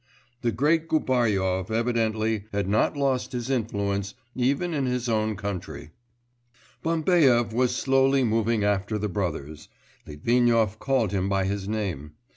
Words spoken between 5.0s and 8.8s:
own country. Bambaev was slowly moving